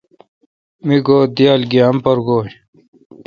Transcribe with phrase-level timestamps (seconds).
[0.85, 2.47] می گو دییال گییام پرگوئ۔